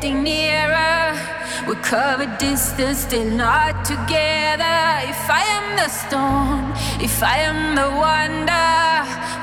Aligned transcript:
getting 0.00 0.22
nearer. 0.22 1.12
We 1.68 1.74
cover 1.76 2.24
distance, 2.38 3.00
still 3.00 3.30
not 3.36 3.84
together. 3.84 4.80
If 5.12 5.22
I 5.28 5.42
am 5.56 5.76
the 5.76 5.88
storm, 5.88 6.72
if 7.02 7.22
I 7.22 7.36
am 7.50 7.74
the 7.74 7.90
wonder, 8.06 8.70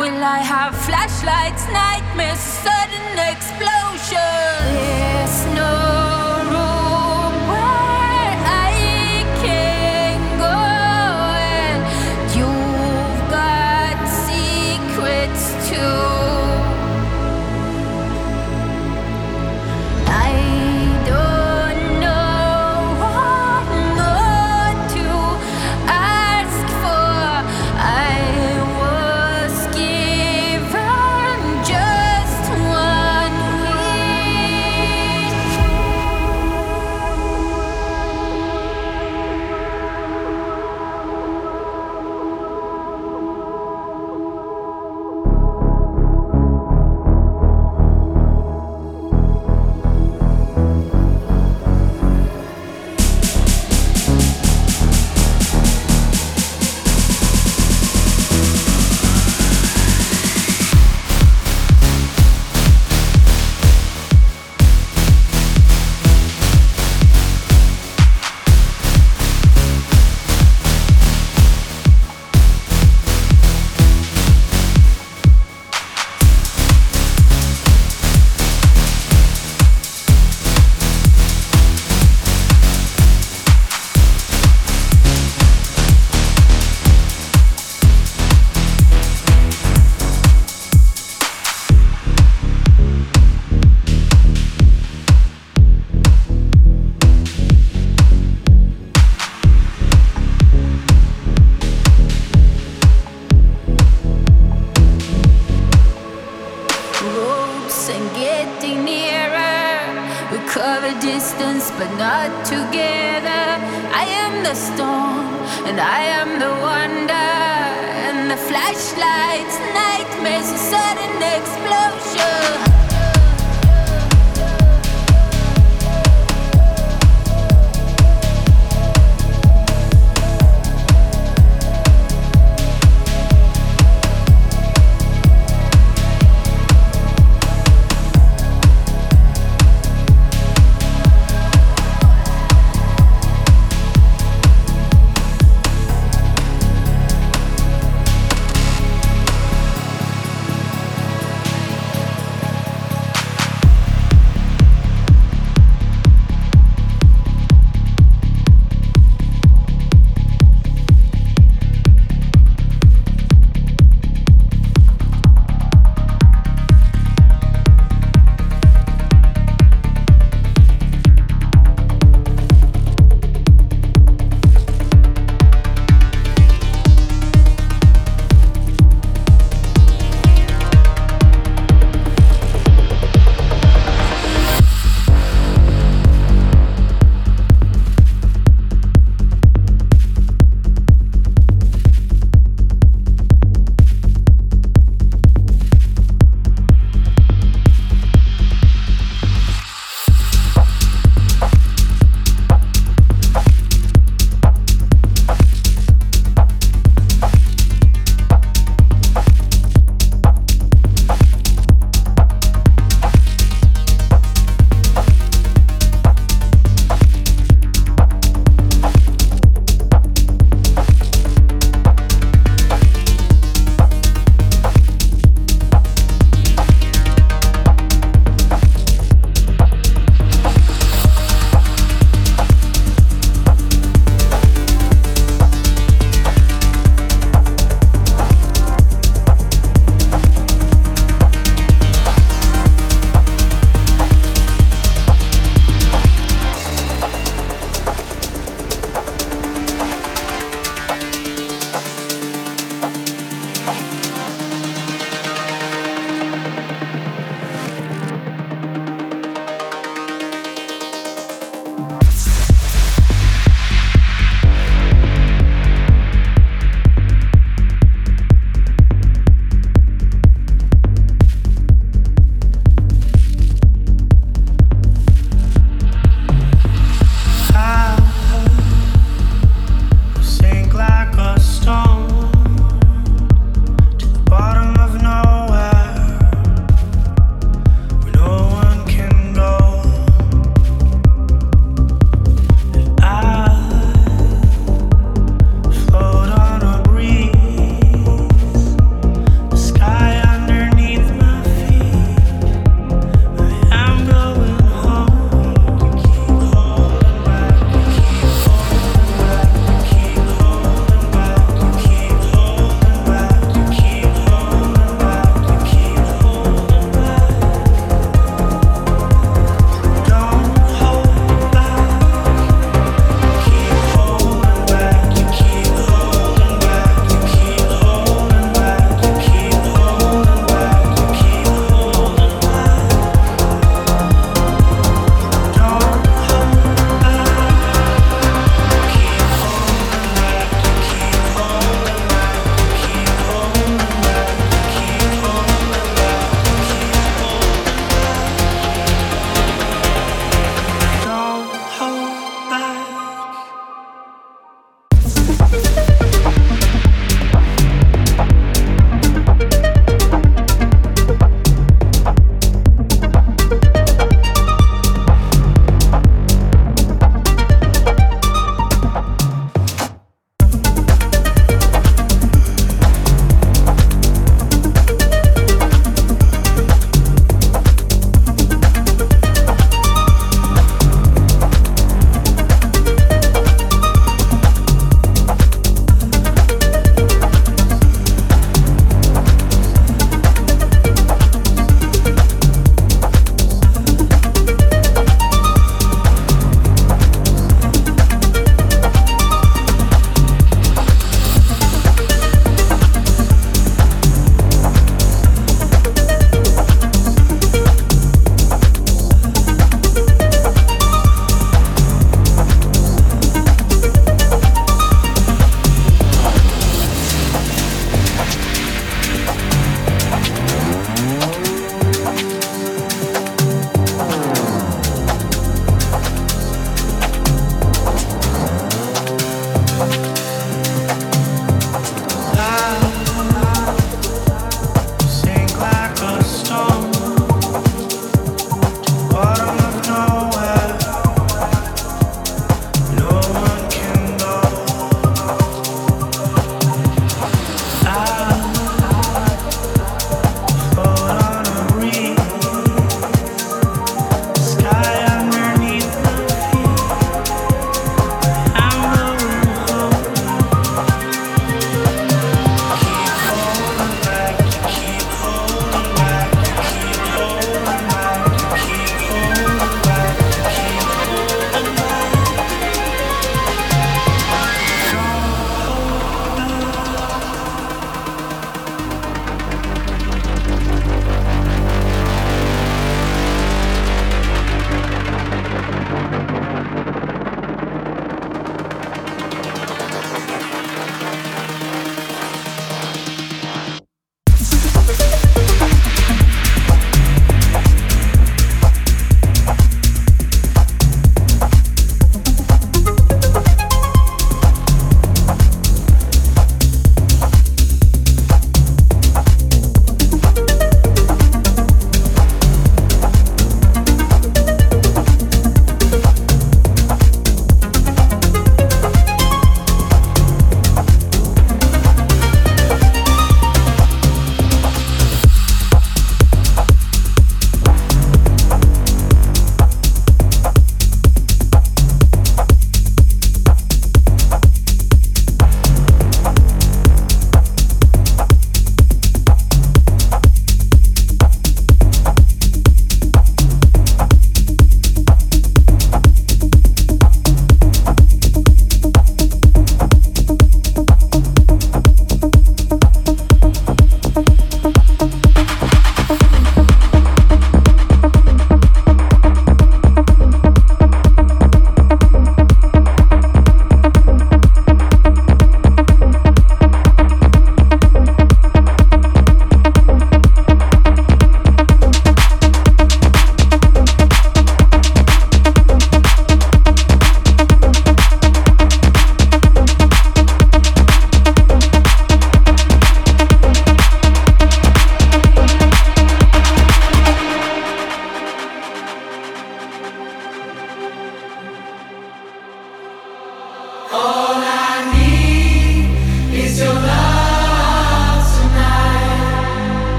will 0.00 0.22
I 0.24 0.38
have 0.38 0.74
flashlights, 0.86 1.66
nightmares, 1.68 2.38
sudden 2.38 3.18
explosion? 3.32 4.16
There's 4.72 5.46
no 5.54 5.85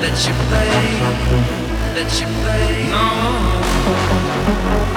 that 0.00 0.26
you 0.26 0.32
play, 0.48 0.70
that 1.94 2.10
you 2.20 2.26
play. 2.42 2.88
No. 4.82 4.87